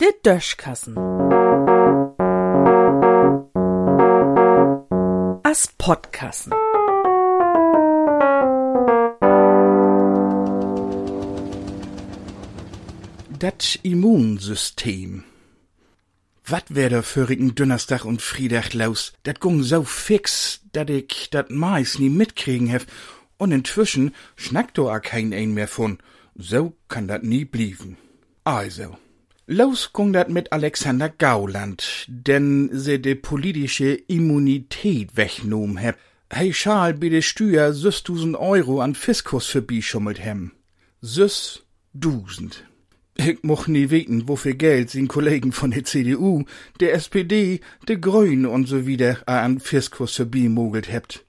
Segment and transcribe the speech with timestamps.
[0.00, 0.96] Der Döschkassen.
[5.42, 6.52] As Podkassen.
[13.38, 15.24] Dat Immunsystem.
[16.44, 19.12] Wat wär der vorigen Donnerstag und Friedach los?
[19.22, 22.86] Dat gung so fix, dat ich dat Mais nie mitkriegen hef.
[23.40, 25.96] Und inzwischen schnackt do a kein ein mehr von.
[26.34, 27.96] So kann dat nie blieben.
[28.44, 28.98] Also.
[29.46, 35.96] Los gung dat mit Alexander Gauland, denn se de politische Immunität wegnom heb.
[36.28, 40.52] Hey schal bi de Steuer süß dusend Euro an Fiskus verbischummelt hem.
[41.00, 41.62] Süß
[41.94, 42.64] dusend.
[43.16, 46.44] Ich moch nie weten, wofür Geld sin Kollegen von der CDU,
[46.80, 51.24] der SPD, der Grünen und so wieder an Fiskus verbimogelt hebt.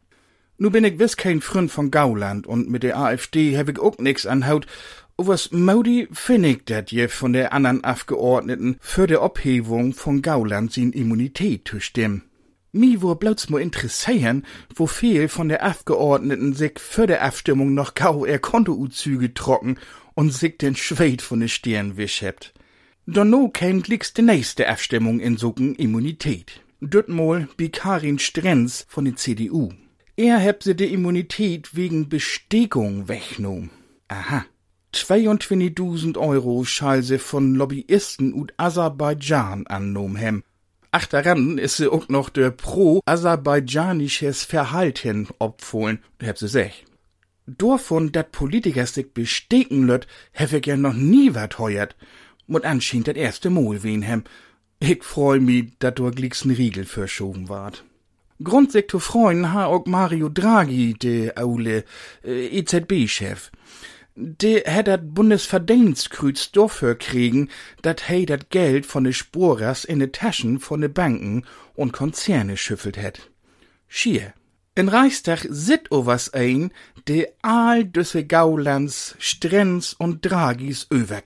[0.62, 3.98] Nu bin ich wiss kein Freund von Gauland und mit der AfD hab ich auch
[3.98, 4.68] nix anhaut.
[5.18, 10.72] Was Maudi find ich dat je von der anderen Abgeordneten für der Abhebung von Gauland
[10.72, 12.26] sin Immunität zu stimmen.
[12.74, 14.46] Mi wo bloß mo interessieren,
[14.76, 19.80] wo viel von der Abgeordneten sich für der Abstimmung noch gau er Kontouzüge trocken
[20.14, 22.54] und sich den Schweit von der Stirn wisch hebt.
[23.08, 26.62] Donno käm glicks de nächste Abstimmung in sogen Immunität.
[26.82, 29.72] Düttmol bi Karin Strenz von der CDU.
[30.18, 33.70] Er hebt se de Immunität wegen Bestegung wegnom.
[34.10, 34.46] Aha.
[34.94, 40.44] 22.000 Euro schall se von Lobbyisten ut Aserbaidschan annom hem.
[40.92, 46.86] Ach, daran is se auch noch der pro-aserbaidschanisches Verhalten opfohlen, heb se sech.
[47.48, 51.96] Davon, dat Politiker sich besteken löt, hef ich ja noch nie wat heuert.
[52.48, 54.26] Und anscheinend dat erste Mal wen hem.
[54.80, 57.86] Ich freu mi, dat du glicksen Riegel verschoben ward.
[58.44, 61.84] Grund sich zu freuen ha auch Mario Draghi, de aule
[62.24, 63.52] äh, EZB-Chef.
[64.16, 67.50] De hätt dat Bundesverdienstkreuz dafür kriegen,
[67.82, 72.58] dat hey dat Geld von de Sporers in de Taschen von de Banken und Konzerne
[72.58, 73.32] schüffelt hätt.
[73.88, 74.34] Schier.
[74.76, 76.72] In Reichstag sit o was ein,
[77.08, 81.22] de all düsse Gaulands, Strenz und Dragis över.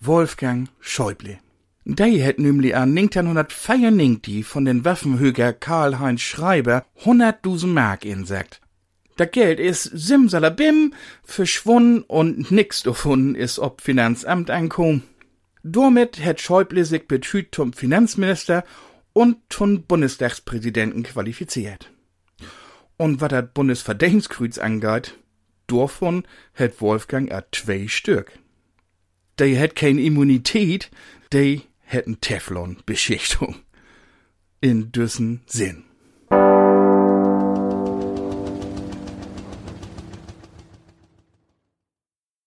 [0.00, 1.38] Wolfgang Schäuble.
[1.86, 8.62] Dei hätt nämlich an 1994 von den Waffenhöger Karl-Heinz Schreiber 100.000 Mark insagt.
[9.16, 15.02] Das Geld is simsalabim verschwunden und nix davon is ob Finanzamt ankommen.
[15.62, 18.64] Damit hätt Schäuble sich betüt zum Finanzminister
[19.12, 21.90] und zum Bundestagspräsidenten qualifiziert.
[22.96, 25.18] Und wat dat Bundesverdienstkreuz angeht,
[25.66, 26.24] davon
[26.54, 28.32] hätt Wolfgang a zwei Stück.
[29.38, 30.90] Die hätt kein Immunität,
[31.32, 33.56] die hätten Teflon-Beschichtung.
[34.60, 35.84] In düssen Sinn.